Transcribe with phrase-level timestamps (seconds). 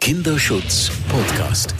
[0.00, 1.74] Kinderschutz Podcast.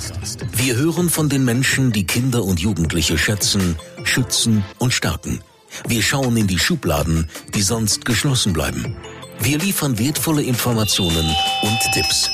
[0.53, 5.41] Wir hören von den Menschen, die Kinder und Jugendliche schätzen, schützen und stärken.
[5.87, 8.97] Wir schauen in die Schubladen, die sonst geschlossen bleiben.
[9.39, 12.29] Wir liefern wertvolle Informationen und Tipps,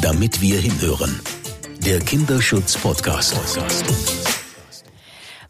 [0.00, 1.20] damit wir hinhören.
[1.84, 3.36] Der Kinderschutz Podcast.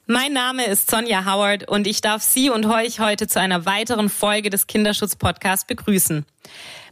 [0.06, 4.08] Mein Name ist Sonja Howard und ich darf Sie und euch heute zu einer weiteren
[4.08, 6.24] Folge des Kinderschutz Podcasts begrüßen.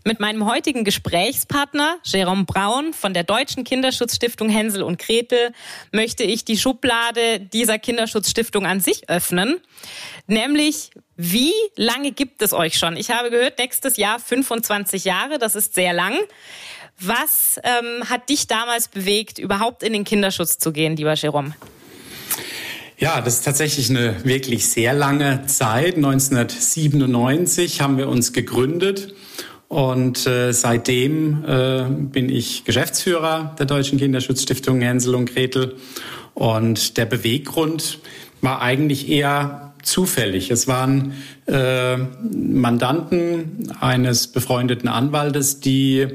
[0.04, 5.52] Mit meinem heutigen Gesprächspartner Jerome Braun von der Deutschen Kinderschutzstiftung Hänsel und Gretel
[5.92, 9.60] möchte ich die Schublade dieser Kinderschutzstiftung an sich öffnen.
[10.26, 12.96] Nämlich, wie lange gibt es euch schon?
[12.96, 16.14] Ich habe gehört, nächstes Jahr 25 Jahre, das ist sehr lang.
[16.98, 21.54] Was ähm, hat dich damals bewegt, überhaupt in den Kinderschutz zu gehen, lieber Jerome?
[22.98, 25.94] Ja, das ist tatsächlich eine wirklich sehr lange Zeit.
[25.94, 29.14] 1997 haben wir uns gegründet
[29.72, 35.76] und äh, seitdem äh, bin ich Geschäftsführer der Deutschen Kinderschutzstiftung Hänsel und Gretel.
[36.34, 37.98] Und der Beweggrund
[38.42, 40.50] war eigentlich eher zufällig.
[40.50, 41.14] Es waren
[41.46, 46.06] äh, Mandanten eines befreundeten Anwaltes, die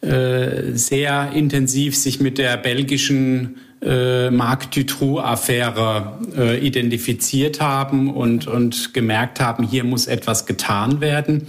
[0.00, 8.94] äh, sehr intensiv sich mit der belgischen äh, Marc Dutroux-Affäre äh, identifiziert haben und, und
[8.94, 11.48] gemerkt haben, hier muss etwas getan werden.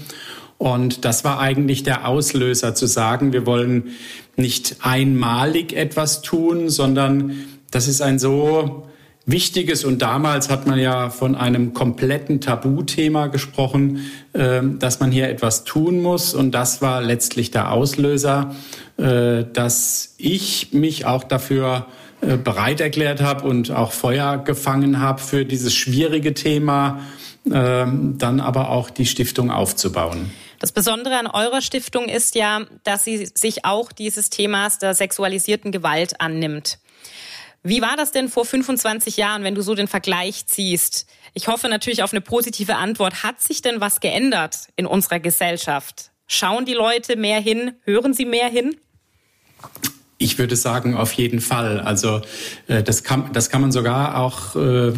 [0.64, 3.90] Und das war eigentlich der Auslöser zu sagen, wir wollen
[4.38, 7.34] nicht einmalig etwas tun, sondern
[7.70, 8.88] das ist ein so
[9.26, 15.28] wichtiges und damals hat man ja von einem kompletten Tabuthema gesprochen, ähm, dass man hier
[15.28, 18.56] etwas tun muss und das war letztlich der Auslöser,
[18.96, 21.88] äh, dass ich mich auch dafür
[22.22, 27.02] äh, bereit erklärt habe und auch Feuer gefangen habe für dieses schwierige Thema,
[27.52, 30.32] ähm, dann aber auch die Stiftung aufzubauen.
[30.64, 35.74] Das Besondere an eurer Stiftung ist ja, dass sie sich auch dieses Themas der sexualisierten
[35.74, 36.80] Gewalt annimmt.
[37.64, 41.06] Wie war das denn vor 25 Jahren, wenn du so den Vergleich ziehst?
[41.34, 43.24] Ich hoffe natürlich auf eine positive Antwort.
[43.24, 46.12] Hat sich denn was geändert in unserer Gesellschaft?
[46.28, 47.74] Schauen die Leute mehr hin?
[47.84, 48.78] Hören sie mehr hin?
[50.24, 51.82] Ich würde sagen, auf jeden Fall.
[51.82, 52.22] Also
[52.68, 54.94] äh, das, kann, das kann man sogar auch äh,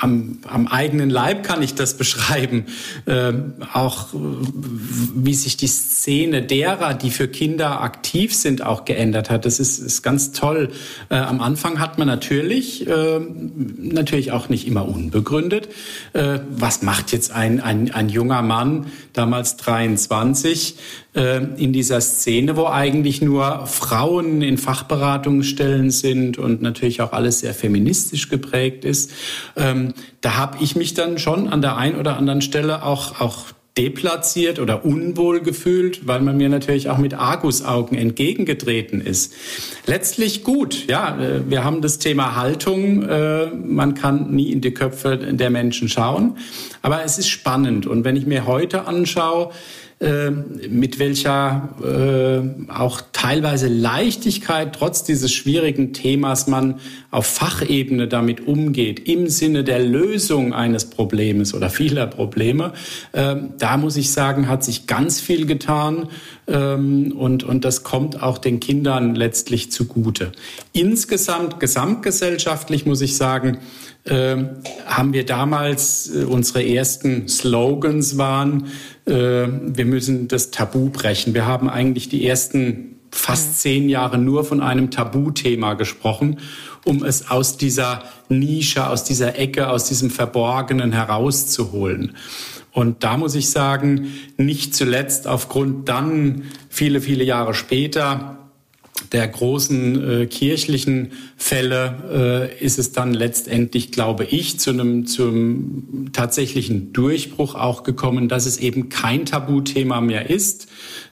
[0.00, 2.66] am, am eigenen Leib kann ich das beschreiben.
[3.06, 3.32] Äh,
[3.72, 9.46] auch wie sich die Szene derer, die für Kinder aktiv sind, auch geändert hat.
[9.46, 10.70] Das ist, ist ganz toll.
[11.08, 13.20] Äh, am Anfang hat man natürlich, äh,
[13.78, 15.68] natürlich auch nicht immer unbegründet,
[16.12, 20.76] äh, was macht jetzt ein, ein, ein junger Mann, damals 23,
[21.14, 27.40] äh, in dieser Szene, wo eigentlich nur Frauen in Fachberatungsstellen sind und natürlich auch alles
[27.40, 29.12] sehr feministisch geprägt ist.
[29.56, 33.46] Ähm, da habe ich mich dann schon an der einen oder anderen Stelle auch, auch
[33.76, 39.32] deplatziert oder unwohl gefühlt, weil man mir natürlich auch mit Argusaugen entgegengetreten ist.
[39.86, 44.74] Letztlich gut, ja, äh, wir haben das Thema Haltung, äh, man kann nie in die
[44.74, 46.36] Köpfe der Menschen schauen,
[46.82, 49.52] aber es ist spannend und wenn ich mir heute anschaue,
[50.68, 56.80] mit welcher äh, auch teilweise Leichtigkeit trotz dieses schwierigen Themas man
[57.12, 62.72] auf Fachebene damit umgeht, im Sinne der Lösung eines Problems oder vieler Probleme.
[63.12, 66.08] Äh, da muss ich sagen, hat sich ganz viel getan
[66.48, 70.32] ähm, und, und das kommt auch den Kindern letztlich zugute.
[70.72, 73.58] Insgesamt, gesamtgesellschaftlich muss ich sagen,
[74.06, 78.66] haben wir damals äh, unsere ersten Slogans waren,
[79.06, 81.34] äh, wir müssen das Tabu brechen.
[81.34, 83.54] Wir haben eigentlich die ersten fast mhm.
[83.54, 86.38] zehn Jahre nur von einem Tabuthema gesprochen,
[86.84, 92.16] um es aus dieser Nische, aus dieser Ecke, aus diesem Verborgenen herauszuholen.
[92.72, 98.41] Und da muss ich sagen, nicht zuletzt aufgrund dann viele, viele Jahre später
[99.10, 106.10] der großen äh, kirchlichen Fälle äh, ist es dann letztendlich, glaube ich, zu einem zum
[106.12, 110.68] tatsächlichen Durchbruch auch gekommen, dass es eben kein Tabuthema mehr ist.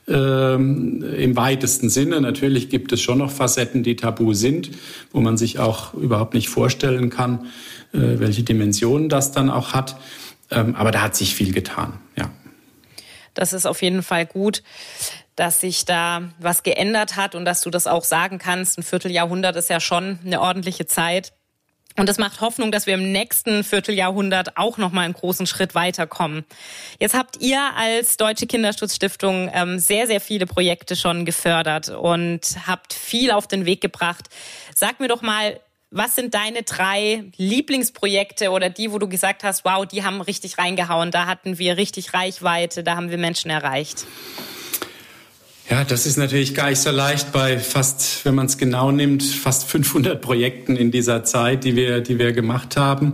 [0.08, 2.20] Ähm, Im weitesten Sinne.
[2.20, 4.70] Natürlich gibt es schon noch Facetten, die tabu sind,
[5.12, 7.46] wo man sich auch überhaupt nicht vorstellen kann,
[7.92, 9.96] äh, welche Dimensionen das dann auch hat.
[10.50, 12.30] Ähm, aber da hat sich viel getan, ja.
[13.34, 14.62] Das ist auf jeden Fall gut
[15.36, 18.78] dass sich da was geändert hat und dass du das auch sagen kannst.
[18.78, 21.32] Ein Vierteljahrhundert ist ja schon eine ordentliche Zeit.
[21.96, 25.74] Und das macht Hoffnung, dass wir im nächsten Vierteljahrhundert auch noch mal einen großen Schritt
[25.74, 26.44] weiterkommen.
[26.98, 32.94] Jetzt habt ihr als Deutsche Kinderschutzstiftung ähm, sehr, sehr viele Projekte schon gefördert und habt
[32.94, 34.28] viel auf den Weg gebracht.
[34.74, 35.58] Sag mir doch mal,
[35.90, 40.58] was sind deine drei Lieblingsprojekte oder die, wo du gesagt hast, wow, die haben richtig
[40.58, 44.06] reingehauen, da hatten wir richtig Reichweite, da haben wir Menschen erreicht?
[45.70, 49.22] Ja, das ist natürlich gar nicht so leicht bei fast, wenn man es genau nimmt,
[49.22, 53.12] fast 500 Projekten in dieser Zeit, die wir, die wir gemacht haben.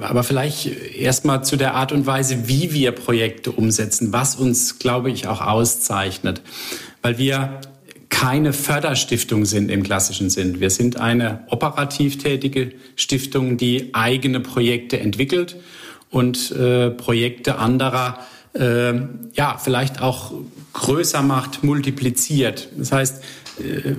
[0.00, 5.10] Aber vielleicht erstmal zu der Art und Weise, wie wir Projekte umsetzen, was uns, glaube
[5.10, 6.40] ich, auch auszeichnet.
[7.02, 7.60] Weil wir
[8.08, 10.60] keine Förderstiftung sind im klassischen Sinn.
[10.60, 15.56] Wir sind eine operativ tätige Stiftung, die eigene Projekte entwickelt
[16.08, 18.18] und äh, Projekte anderer
[18.54, 18.94] äh,
[19.34, 20.32] ja vielleicht auch
[20.72, 22.68] größer macht, multipliziert.
[22.76, 23.22] Das heißt,
[23.60, 23.94] äh,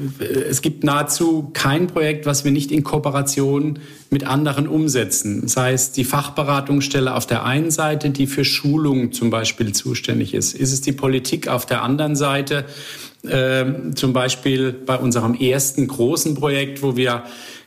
[0.50, 3.80] es gibt nahezu kein Projekt, was wir nicht in Kooperation
[4.10, 5.42] mit anderen umsetzen.
[5.44, 10.54] Das heißt, die Fachberatungsstelle auf der einen Seite, die für Schulungen zum Beispiel zuständig ist.
[10.56, 12.66] Ist es die Politik auf der anderen Seite?
[13.24, 13.66] Äh,
[13.96, 17.24] zum Beispiel bei unserem ersten großen Projekt, wo wir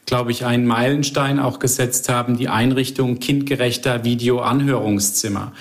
[0.06, 5.52] glaube ich, einen Meilenstein auch gesetzt haben, die Einrichtung kindgerechter Videoanhörungszimmer.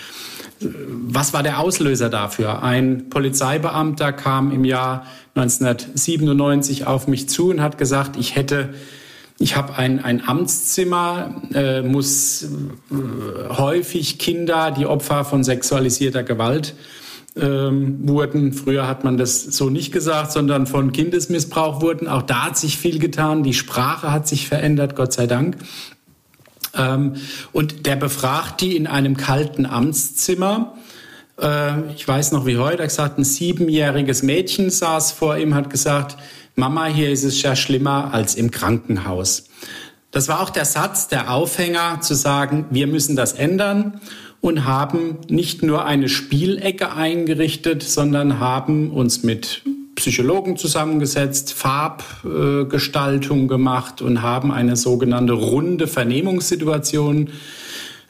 [0.59, 2.63] Was war der Auslöser dafür?
[2.63, 5.05] Ein Polizeibeamter kam im Jahr
[5.35, 8.73] 1997 auf mich zu und hat gesagt, ich hätte
[9.37, 16.73] ich habe ein, ein Amtszimmer, äh, muss äh, häufig Kinder, die Opfer von sexualisierter Gewalt
[17.35, 18.53] ähm, wurden.
[18.53, 22.07] Früher hat man das so nicht gesagt, sondern von Kindesmissbrauch wurden.
[22.07, 23.43] Auch da hat sich viel getan.
[23.43, 25.57] Die Sprache hat sich verändert, Gott sei Dank.
[26.75, 27.15] Ähm,
[27.51, 30.75] und der befragt die in einem kalten Amtszimmer.
[31.41, 35.69] Äh, ich weiß noch wie heute, er gesagt, ein siebenjähriges Mädchen saß vor ihm, hat
[35.69, 36.17] gesagt,
[36.55, 39.49] Mama, hier ist es ja schlimmer als im Krankenhaus.
[40.11, 43.99] Das war auch der Satz, der Aufhänger zu sagen, wir müssen das ändern
[44.39, 49.63] und haben nicht nur eine Spielecke eingerichtet, sondern haben uns mit
[50.05, 57.31] Psychologen zusammengesetzt, Farbgestaltung gemacht und haben eine sogenannte runde Vernehmungssituation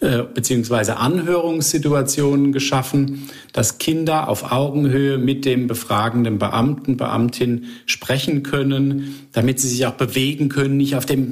[0.01, 9.27] äh, beziehungsweise Anhörungssituationen geschaffen, dass Kinder auf Augenhöhe mit dem befragenden Beamten, Beamtin sprechen können,
[9.31, 11.31] damit sie sich auch bewegen können, nicht auf dem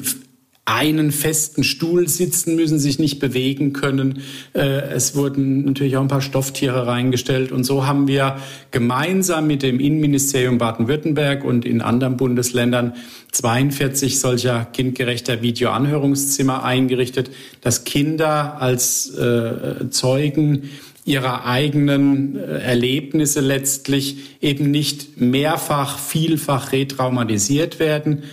[0.66, 4.22] einen festen Stuhl sitzen müssen, sich nicht bewegen können.
[4.54, 7.52] Äh, es wurden natürlich auch ein paar Stofftiere reingestellt.
[7.52, 8.38] Und so haben wir
[8.72, 12.94] gemeinsam mit dem Innenministerium Baden-Württemberg und in anderen Bundesländern
[13.34, 17.32] 42 solcher kindgerechter Videoanhörungszimmer eingerichtet,
[17.62, 20.70] dass Kinder als äh, Zeugen
[21.04, 28.24] ihrer eigenen äh, Erlebnisse letztlich eben nicht mehrfach, vielfach retraumatisiert werden,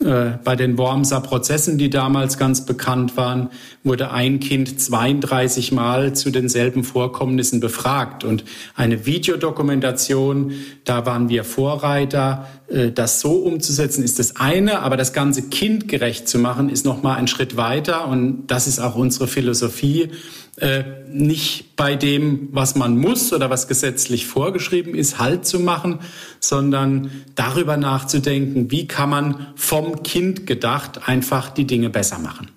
[0.00, 3.50] äh, bei den Wormser Prozessen, die damals ganz bekannt waren,
[3.82, 8.22] wurde ein Kind 32 Mal zu denselben Vorkommnissen befragt.
[8.22, 8.44] Und
[8.76, 10.52] eine Videodokumentation,
[10.84, 12.46] da waren wir Vorreiter.
[12.68, 17.02] Äh, das so umzusetzen ist das eine, aber das Ganze kindgerecht zu machen, ist noch
[17.02, 18.08] mal ein Schritt weiter.
[18.08, 20.08] Und das ist auch unsere Philosophie.
[20.56, 26.00] Äh, nicht bei dem, was man muss oder was gesetzlich vorgeschrieben ist, Halt zu machen,
[26.40, 32.48] sondern darüber nachzudenken, wie kann man vom Kind gedacht einfach die Dinge besser machen.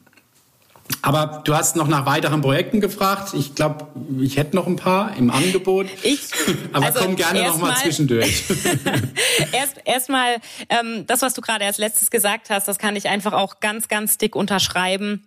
[1.02, 3.34] Aber du hast noch nach weiteren Projekten gefragt.
[3.34, 3.88] Ich glaube,
[4.20, 5.88] ich hätte noch ein paar im Angebot.
[6.04, 6.30] Ich,
[6.74, 8.44] aber also komm gerne noch mal zwischendurch.
[9.52, 10.36] erst erstmal
[10.70, 13.88] ähm, das, was du gerade als letztes gesagt hast, das kann ich einfach auch ganz,
[13.88, 15.26] ganz dick unterschreiben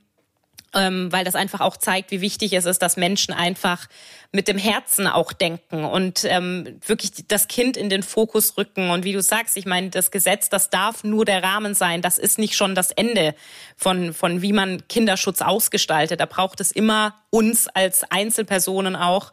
[0.75, 3.87] ähm, weil das einfach auch zeigt, wie wichtig es ist, dass Menschen einfach
[4.35, 8.91] mit dem Herzen auch denken und ähm, wirklich das Kind in den Fokus rücken.
[8.91, 12.03] Und wie du sagst, ich meine, das Gesetz, das darf nur der Rahmen sein.
[12.03, 13.37] Das ist nicht schon das Ende
[13.77, 16.19] von, von wie man Kinderschutz ausgestaltet.
[16.19, 19.31] Da braucht es immer uns als Einzelpersonen auch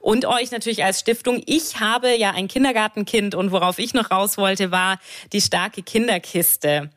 [0.00, 1.42] und euch natürlich als Stiftung.
[1.44, 4.98] Ich habe ja ein Kindergartenkind und worauf ich noch raus wollte, war
[5.34, 6.88] die starke Kinderkiste.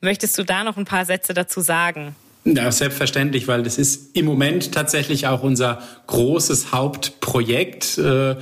[0.00, 2.16] Möchtest du da noch ein paar Sätze dazu sagen?
[2.44, 7.98] Ja, selbstverständlich, weil das ist im Moment tatsächlich auch unser großes Hauptprojekt.
[7.98, 8.36] Äh,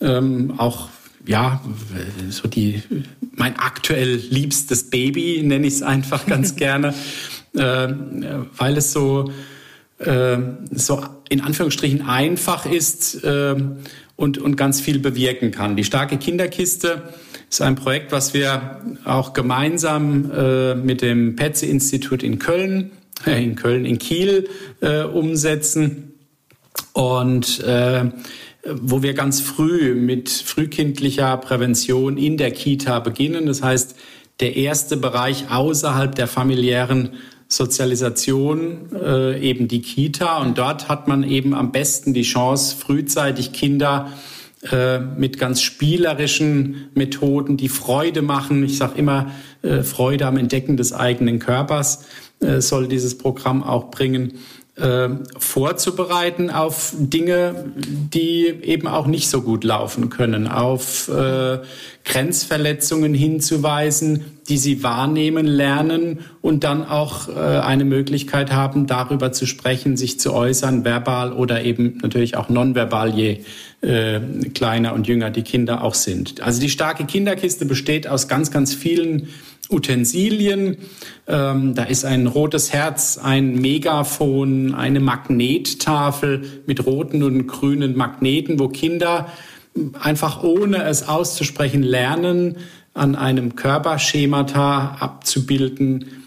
[0.00, 0.88] ähm, auch
[1.26, 1.60] ja,
[2.30, 2.82] so die
[3.32, 6.94] mein aktuell liebstes Baby nenne ich es einfach ganz gerne,
[7.54, 7.88] äh,
[8.56, 9.30] weil es so
[9.98, 10.38] äh,
[10.70, 13.56] so in Anführungsstrichen einfach ist äh,
[14.16, 15.76] und und ganz viel bewirken kann.
[15.76, 17.02] Die starke Kinderkiste
[17.48, 22.92] ist ein Projekt, was wir auch gemeinsam äh, mit dem Petze Institut in Köln
[23.26, 24.48] in Köln, in Kiel
[24.80, 26.14] äh, umsetzen.
[26.92, 28.10] Und äh,
[28.64, 33.46] wo wir ganz früh mit frühkindlicher Prävention in der Kita beginnen.
[33.46, 33.96] Das heißt,
[34.40, 37.10] der erste Bereich außerhalb der familiären
[37.48, 40.38] Sozialisation, äh, eben die Kita.
[40.38, 44.12] Und dort hat man eben am besten die Chance, frühzeitig Kinder
[44.70, 48.62] äh, mit ganz spielerischen Methoden, die Freude machen.
[48.64, 53.90] Ich sage immer, äh, Freude am Entdecken des eigenen Körpers äh, soll dieses Programm auch
[53.90, 54.38] bringen,
[54.80, 61.58] äh, vorzubereiten auf Dinge, die eben auch nicht so gut laufen können, auf äh,
[62.04, 69.46] Grenzverletzungen hinzuweisen, die sie wahrnehmen lernen und dann auch äh, eine Möglichkeit haben, darüber zu
[69.46, 73.40] sprechen, sich zu äußern, verbal oder eben natürlich auch nonverbal, je
[73.82, 74.20] äh,
[74.54, 76.40] kleiner und jünger die Kinder auch sind.
[76.40, 79.28] Also die starke Kinderkiste besteht aus ganz, ganz vielen
[79.70, 80.76] Utensilien.
[81.26, 88.58] Ähm, da ist ein rotes Herz, ein Megafon, eine Magnettafel mit roten und grünen Magneten,
[88.58, 89.28] wo Kinder
[90.00, 92.56] einfach ohne es auszusprechen lernen,
[92.94, 96.19] an einem Körperschemata abzubilden.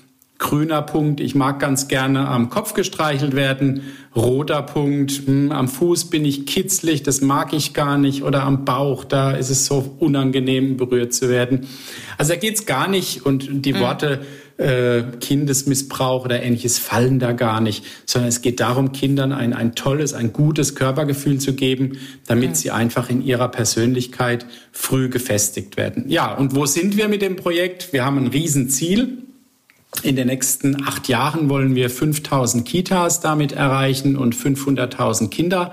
[0.44, 3.84] Grüner Punkt, ich mag ganz gerne am Kopf gestreichelt werden.
[4.14, 8.24] Roter Punkt, hm, am Fuß bin ich kitzlig, das mag ich gar nicht.
[8.24, 11.66] Oder am Bauch, da ist es so unangenehm, berührt zu werden.
[12.18, 13.26] Also da geht's gar nicht.
[13.26, 13.80] Und die mhm.
[13.80, 14.20] Worte
[14.58, 19.76] äh, Kindesmissbrauch oder ähnliches fallen da gar nicht, sondern es geht darum, Kindern ein, ein
[19.76, 22.56] tolles, ein gutes Körpergefühl zu geben, damit mhm.
[22.56, 26.10] sie einfach in ihrer Persönlichkeit früh gefestigt werden.
[26.10, 27.94] Ja, und wo sind wir mit dem Projekt?
[27.94, 29.20] Wir haben ein Riesenziel.
[30.02, 35.72] In den nächsten acht Jahren wollen wir 5000 Kitas damit erreichen und 500.000 Kinder.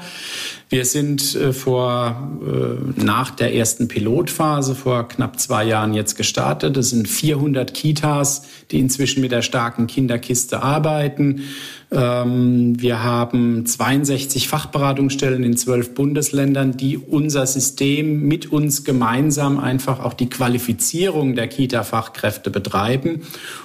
[0.73, 6.77] Wir sind äh, vor, äh, nach der ersten Pilotphase vor knapp zwei Jahren jetzt gestartet.
[6.77, 11.43] Es sind 400 Kitas, die inzwischen mit der starken Kinderkiste arbeiten.
[11.91, 19.99] Ähm, wir haben 62 Fachberatungsstellen in zwölf Bundesländern, die unser System mit uns gemeinsam einfach
[19.99, 23.23] auch die Qualifizierung der Kita-Fachkräfte betreiben.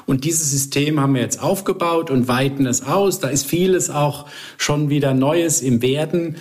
[0.07, 3.19] Und dieses System haben wir jetzt aufgebaut und weiten es aus.
[3.19, 4.25] Da ist vieles auch
[4.57, 6.37] schon wieder Neues im Werden.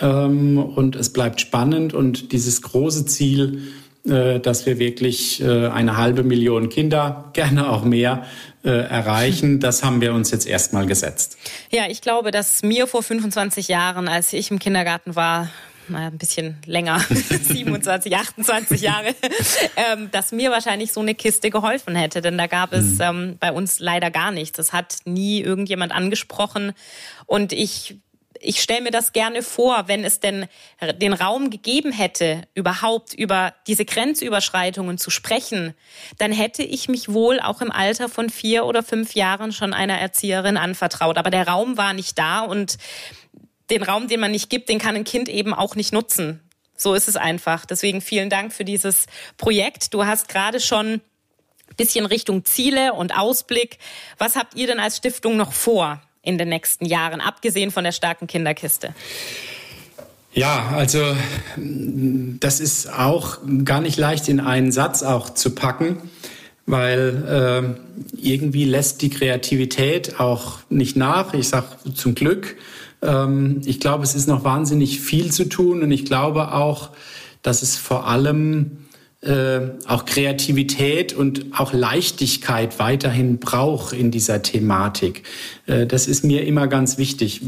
[0.00, 3.62] Ähm, und es bleibt spannend und dieses große Ziel,
[4.08, 8.24] äh, dass wir wirklich äh, eine halbe Million Kinder, gerne auch mehr,
[8.64, 9.60] äh, erreichen.
[9.66, 11.38] Das haben wir uns jetzt erstmal gesetzt.
[11.70, 15.48] Ja, ich glaube, dass mir vor 25 Jahren, als ich im Kindergarten war,
[15.88, 19.14] naja, ein bisschen länger, 27, 28 Jahre,
[19.76, 22.20] ähm, dass mir wahrscheinlich so eine Kiste geholfen hätte.
[22.20, 23.00] Denn da gab es mhm.
[23.00, 24.56] ähm, bei uns leider gar nichts.
[24.56, 26.72] Das hat nie irgendjemand angesprochen.
[27.26, 27.98] Und ich
[28.46, 30.46] ich stelle mir das gerne vor, wenn es denn
[31.00, 35.74] den Raum gegeben hätte, überhaupt über diese Grenzüberschreitungen zu sprechen,
[36.18, 39.98] dann hätte ich mich wohl auch im Alter von vier oder fünf Jahren schon einer
[39.98, 41.18] Erzieherin anvertraut.
[41.18, 42.78] Aber der Raum war nicht da und
[43.70, 46.40] den Raum, den man nicht gibt, den kann ein Kind eben auch nicht nutzen.
[46.76, 47.66] So ist es einfach.
[47.66, 49.06] Deswegen vielen Dank für dieses
[49.38, 49.92] Projekt.
[49.92, 51.00] Du hast gerade schon
[51.76, 53.78] bisschen Richtung Ziele und Ausblick.
[54.18, 56.00] Was habt ihr denn als Stiftung noch vor?
[56.26, 58.94] In den nächsten Jahren, abgesehen von der starken Kinderkiste?
[60.34, 61.00] Ja, also
[61.56, 66.10] das ist auch gar nicht leicht in einen Satz auch zu packen,
[66.66, 67.78] weil
[68.12, 71.32] äh, irgendwie lässt die Kreativität auch nicht nach.
[71.32, 72.56] Ich sage zum Glück.
[73.00, 76.90] Ähm, ich glaube, es ist noch wahnsinnig viel zu tun und ich glaube auch,
[77.40, 78.85] dass es vor allem
[79.26, 85.24] äh, auch Kreativität und auch Leichtigkeit weiterhin braucht in dieser Thematik.
[85.66, 87.40] Äh, das ist mir immer ganz wichtig.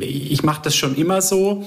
[0.00, 1.64] Ich mache das schon immer so,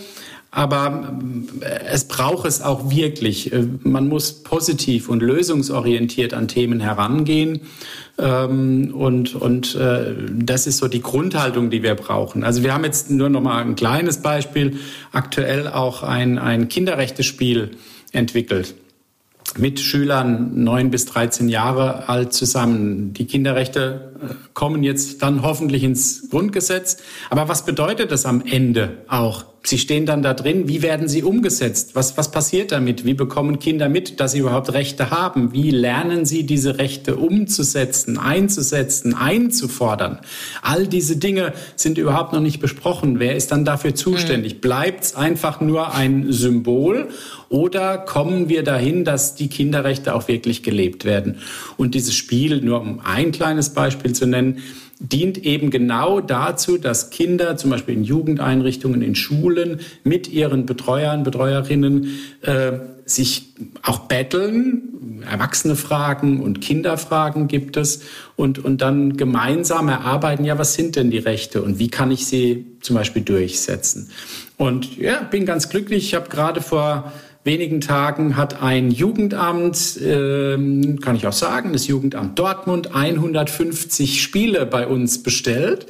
[0.51, 1.17] aber
[1.61, 3.51] äh, es braucht es auch wirklich.
[3.83, 7.61] Man muss positiv und lösungsorientiert an Themen herangehen.
[8.17, 12.43] Ähm, und, und das ist so die Grundhaltung, die wir brauchen.
[12.43, 14.79] Also wir haben jetzt nur noch mal ein kleines Beispiel.
[15.13, 17.71] Aktuell auch ein, ein Kinderrechtespiel
[18.11, 18.75] entwickelt
[19.57, 23.13] mit Schülern neun bis 13 Jahre alt zusammen.
[23.13, 26.97] Die Kinderrechte äh, kommen jetzt dann hoffentlich ins Grundgesetz.
[27.29, 29.45] Aber was bedeutet das am Ende auch?
[29.69, 30.67] Sie stehen dann da drin.
[30.67, 31.91] Wie werden sie umgesetzt?
[31.93, 33.05] Was, was passiert damit?
[33.05, 35.53] Wie bekommen Kinder mit, dass sie überhaupt Rechte haben?
[35.53, 40.21] Wie lernen sie diese Rechte umzusetzen, einzusetzen, einzufordern?
[40.63, 43.19] All diese Dinge sind überhaupt noch nicht besprochen.
[43.19, 44.55] Wer ist dann dafür zuständig?
[44.55, 44.61] Mhm.
[44.61, 47.09] Bleibt es einfach nur ein Symbol
[47.49, 51.37] oder kommen wir dahin, dass die Kinderrechte auch wirklich gelebt werden?
[51.77, 54.63] Und dieses Spiel, nur um ein kleines Beispiel zu nennen,
[54.99, 59.58] dient eben genau dazu, dass Kinder zum Beispiel in Jugendeinrichtungen, in Schulen
[60.03, 62.71] mit ihren Betreuern, Betreuerinnen äh,
[63.05, 68.01] sich auch betteln, Erwachsene fragen und Kinderfragen gibt es
[68.35, 72.25] und, und dann gemeinsam erarbeiten, ja, was sind denn die Rechte und wie kann ich
[72.25, 74.09] sie zum Beispiel durchsetzen.
[74.57, 76.05] Und ja, bin ganz glücklich.
[76.05, 77.11] Ich habe gerade vor
[77.43, 84.65] wenigen Tagen hat ein Jugendamt, ähm, kann ich auch sagen, das Jugendamt Dortmund 150 Spiele
[84.65, 85.87] bei uns bestellt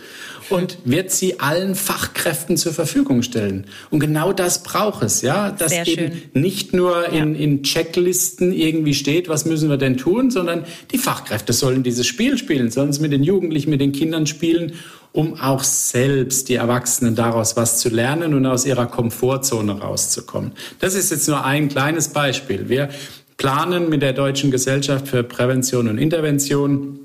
[0.50, 3.66] und wird sie allen Fachkräften zur Verfügung stellen.
[3.90, 6.42] Und genau das braucht es, ja, dass Sehr eben schön.
[6.42, 7.42] nicht nur in, ja.
[7.42, 12.38] in Checklisten irgendwie steht, was müssen wir denn tun, sondern die Fachkräfte sollen dieses Spiel
[12.38, 14.74] spielen, sollen es mit den Jugendlichen, mit den Kindern spielen
[15.12, 20.52] um auch selbst die Erwachsenen daraus was zu lernen und aus ihrer Komfortzone rauszukommen.
[20.80, 22.70] Das ist jetzt nur ein kleines Beispiel.
[22.70, 22.90] Wir
[23.38, 27.00] planen mit der Deutschen Gesellschaft für Prävention und Intervention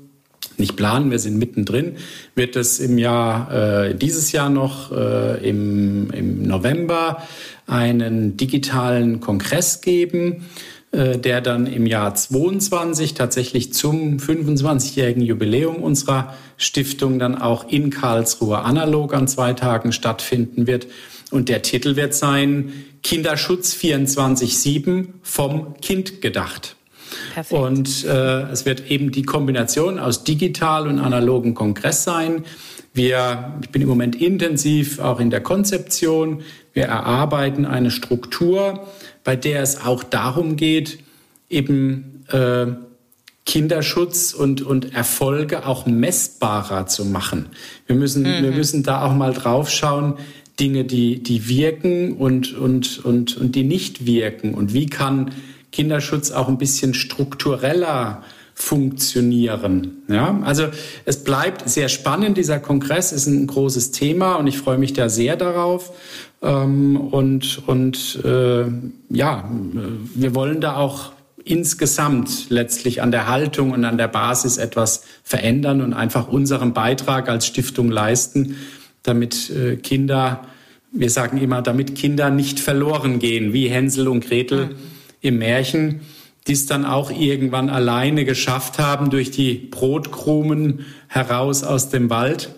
[0.59, 1.97] nicht planen, wir sind mittendrin,
[2.35, 3.51] wird es im Jahr,
[3.87, 7.23] äh, dieses Jahr noch äh, im, im November
[7.67, 10.45] einen digitalen Kongress geben,
[10.91, 17.89] äh, der dann im Jahr 22 tatsächlich zum 25-jährigen Jubiläum unserer Stiftung dann auch in
[17.89, 20.87] Karlsruhe analog an zwei Tagen stattfinden wird.
[21.31, 22.71] Und der Titel wird sein
[23.03, 26.75] Kinderschutz 24-7 vom Kind gedacht.
[27.33, 27.61] Perfekt.
[27.61, 32.43] Und äh, es wird eben die Kombination aus digital und analogen Kongress sein.
[32.93, 36.41] Wir, ich bin im Moment intensiv auch in der Konzeption.
[36.73, 38.87] Wir erarbeiten eine Struktur,
[39.23, 40.99] bei der es auch darum geht,
[41.49, 42.67] eben äh,
[43.45, 47.47] Kinderschutz und, und Erfolge auch messbarer zu machen.
[47.85, 48.43] Wir müssen, mhm.
[48.43, 50.15] wir müssen da auch mal drauf schauen,
[50.59, 54.53] Dinge, die, die wirken und, und, und, und die nicht wirken.
[54.53, 55.31] Und wie kann
[55.75, 60.03] Kinderschutz auch ein bisschen struktureller funktionieren.
[60.07, 60.67] Ja, also
[61.03, 62.37] es bleibt sehr spannend.
[62.37, 65.91] Dieser Kongress ist ein großes Thema und ich freue mich da sehr darauf.
[66.41, 68.63] Ähm, und und äh,
[69.09, 69.49] ja,
[70.15, 71.11] wir wollen da auch
[71.43, 77.27] insgesamt letztlich an der Haltung und an der Basis etwas verändern und einfach unseren Beitrag
[77.27, 78.55] als Stiftung leisten,
[79.03, 80.45] damit äh, Kinder,
[80.93, 84.67] wir sagen immer, damit Kinder nicht verloren gehen, wie Hänsel und Gretel.
[84.67, 84.94] Mhm
[85.25, 86.01] im Märchen,
[86.47, 92.53] die es dann auch irgendwann alleine geschafft haben durch die Brotkrumen heraus aus dem Wald.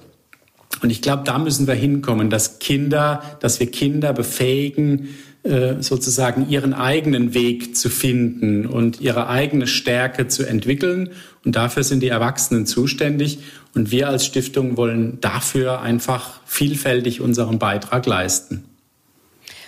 [0.82, 5.10] Und ich glaube, da müssen wir hinkommen, dass Kinder, dass wir Kinder befähigen,
[5.44, 11.12] äh, sozusagen ihren eigenen Weg zu finden und ihre eigene Stärke zu entwickeln.
[11.46, 13.40] Und dafür sind die Erwachsenen zuständig.
[13.74, 18.66] Und wir als Stiftung wollen dafür einfach vielfältig unseren Beitrag leisten.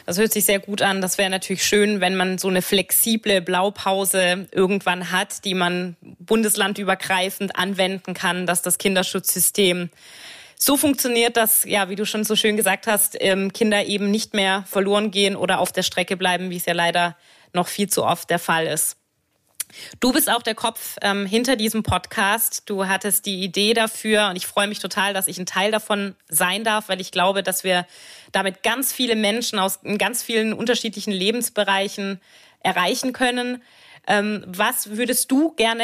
[0.10, 1.01] Das hört sich sehr gut an.
[1.01, 7.56] Das wäre natürlich schön, wenn man so eine flexible Blaupause irgendwann hat, die man bundeslandübergreifend
[7.56, 9.92] anwenden kann, dass das Kinderschutzsystem
[10.55, 14.33] so funktioniert, dass, ja, wie du schon so schön gesagt hast, ähm, Kinder eben nicht
[14.33, 17.16] mehr verloren gehen oder auf der Strecke bleiben, wie es ja leider
[17.53, 18.99] noch viel zu oft der Fall ist.
[20.00, 22.64] Du bist auch der Kopf ähm, hinter diesem Podcast.
[22.70, 26.16] Du hattest die Idee dafür und ich freue mich total, dass ich ein Teil davon
[26.27, 27.86] sein darf, weil ich glaube, dass wir
[28.32, 32.20] damit ganz viele Menschen aus ganz vielen unterschiedlichen Lebensbereichen
[32.62, 33.62] erreichen können.
[34.08, 35.84] Ähm, was würdest du gerne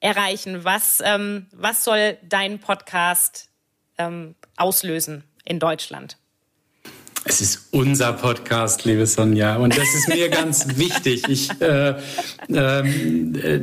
[0.00, 0.64] erreichen?
[0.64, 3.48] Was, ähm, was soll dein Podcast
[3.98, 6.16] ähm, auslösen in Deutschland?
[7.28, 11.24] Es ist unser Podcast, liebe Sonja, und das ist mir ganz wichtig.
[11.28, 11.96] Ich, äh,
[12.48, 13.60] äh,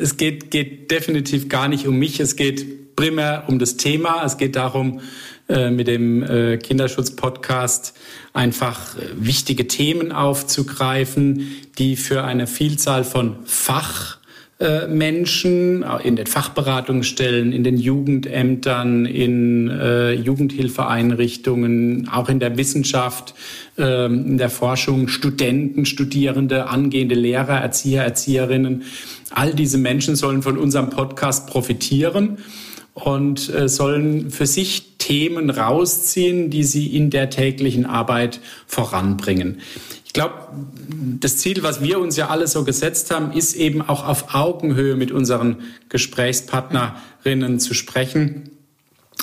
[0.00, 4.24] es geht, geht definitiv gar nicht um mich, es geht primär um das Thema.
[4.24, 5.00] Es geht darum,
[5.48, 7.94] äh, mit dem äh, Kinderschutz-Podcast
[8.32, 14.21] einfach äh, wichtige Themen aufzugreifen, die für eine Vielzahl von Fach
[14.62, 23.34] äh, Menschen in den Fachberatungsstellen, in den Jugendämtern, in äh, Jugendhilfeeinrichtungen, auch in der Wissenschaft,
[23.76, 28.84] äh, in der Forschung, Studenten, Studierende, angehende Lehrer, Erzieher, Erzieherinnen.
[29.30, 32.38] All diese Menschen sollen von unserem Podcast profitieren
[32.94, 39.58] und äh, sollen für sich Themen rausziehen, die sie in der täglichen Arbeit voranbringen.
[40.12, 40.34] Ich glaube,
[41.20, 44.94] das Ziel, was wir uns ja alle so gesetzt haben, ist eben auch auf Augenhöhe
[44.94, 48.50] mit unseren Gesprächspartnerinnen zu sprechen.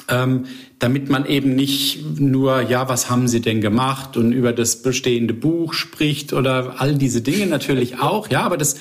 [0.07, 0.45] Ähm,
[0.79, 5.35] damit man eben nicht nur, ja, was haben Sie denn gemacht und über das bestehende
[5.35, 8.75] Buch spricht oder all diese Dinge natürlich auch, ja, aber das,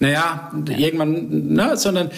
[0.00, 2.10] naja, irgendwann, ne, sondern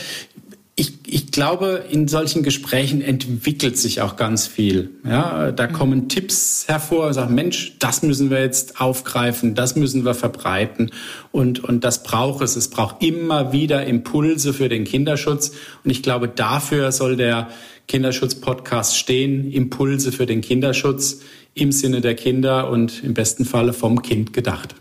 [0.79, 4.91] ich, ich glaube, in solchen Gesprächen entwickelt sich auch ganz viel.
[5.05, 5.73] Ja, da mhm.
[5.73, 10.91] kommen Tipps hervor, sagen, Mensch, das müssen wir jetzt aufgreifen, das müssen wir verbreiten
[11.33, 12.57] und, und das braucht es.
[12.57, 17.49] Es braucht immer wieder Impulse für den Kinderschutz und ich glaube, dafür soll der
[17.89, 21.21] Kinderschutz-Podcast stehen, Impulse für den Kinderschutz
[21.55, 24.75] im Sinne der Kinder und im besten Falle vom Kind gedacht.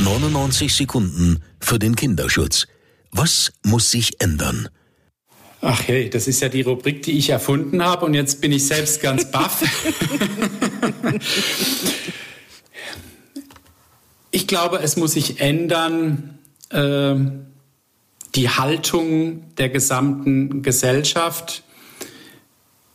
[0.00, 2.66] 99 Sekunden für den Kinderschutz.
[3.10, 4.68] Was muss sich ändern?
[5.68, 8.64] Ach hey, das ist ja die Rubrik, die ich erfunden habe und jetzt bin ich
[8.68, 9.64] selbst ganz baff.
[14.30, 16.38] ich glaube, es muss sich ändern,
[16.70, 17.16] äh,
[18.36, 21.64] die Haltung der gesamten Gesellschaft.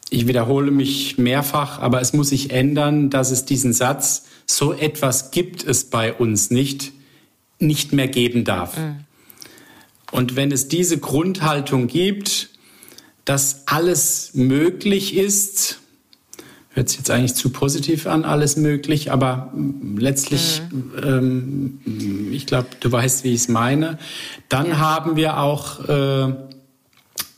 [0.10, 5.32] Ich wiederhole mich mehrfach, aber es muss sich ändern, dass es diesen Satz, so etwas
[5.32, 6.94] gibt es bei uns nicht,
[7.60, 8.78] nicht mehr geben darf.
[8.78, 9.04] Mhm.
[10.14, 12.51] Und wenn es diese Grundhaltung gibt,
[13.32, 15.80] dass alles möglich ist,
[16.72, 19.54] hört sich jetzt eigentlich zu positiv an, alles möglich, aber
[19.96, 21.80] letztlich, mhm.
[21.82, 24.00] ähm, ich glaube, du weißt, wie ich es meine.
[24.50, 24.80] Dann ja.
[24.80, 26.34] haben wir auch äh,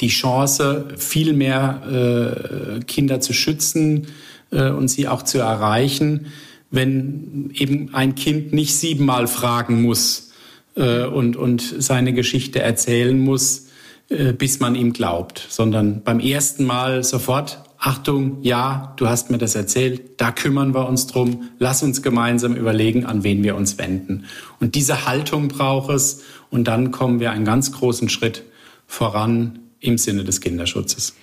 [0.01, 4.07] die Chance, viel mehr äh, Kinder zu schützen
[4.49, 6.25] äh, und sie auch zu erreichen,
[6.71, 10.31] wenn eben ein Kind nicht siebenmal fragen muss
[10.75, 13.67] äh, und, und seine Geschichte erzählen muss,
[14.09, 19.55] bis man ihm glaubt, sondern beim ersten Mal sofort Achtung, ja, du hast mir das
[19.55, 24.23] erzählt, da kümmern wir uns drum, lass uns gemeinsam überlegen, an wen wir uns wenden.
[24.61, 28.43] Und diese Haltung braucht es und dann kommen wir einen ganz großen Schritt
[28.87, 31.15] voran im Sinne des Kinderschutzes.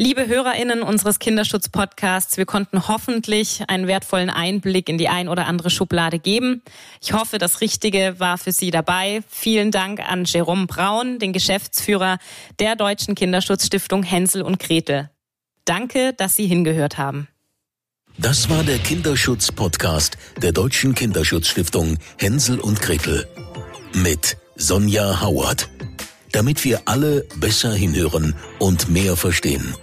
[0.00, 5.70] Liebe HörerInnen unseres Kinderschutz-Podcasts, wir konnten hoffentlich einen wertvollen Einblick in die ein oder andere
[5.70, 6.62] Schublade geben.
[7.02, 9.24] Ich hoffe, das Richtige war für Sie dabei.
[9.28, 12.18] Vielen Dank an Jerome Braun, den Geschäftsführer
[12.60, 15.10] der Deutschen Kinderschutzstiftung Hänsel und Gretel.
[15.64, 17.26] Danke, dass Sie hingehört haben.
[18.18, 23.26] Das war der Kinderschutz-Podcast der Deutschen Kinderschutzstiftung Hänsel und Gretel
[23.94, 25.68] mit Sonja Howard.
[26.30, 29.74] Damit wir alle besser hinhören und mehr verstehen.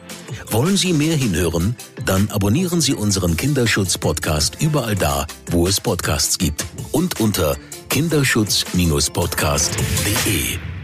[0.52, 1.76] Wollen Sie mehr hinhören?
[2.06, 7.58] Dann abonnieren Sie unseren Kinderschutz-Podcast überall da, wo es Podcasts gibt und unter
[7.90, 10.75] kinderschutz-podcast.de.